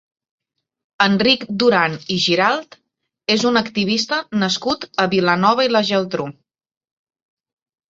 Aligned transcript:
Enric 1.03 1.43
Duran 1.63 1.97
i 2.15 2.17
Giralt 2.23 2.79
és 3.35 3.45
un 3.51 3.61
activista 3.63 4.21
nascut 4.47 4.89
a 5.05 5.09
Vilanova 5.15 5.69
i 5.69 5.73
la 5.77 5.85
Geltrú. 5.93 6.29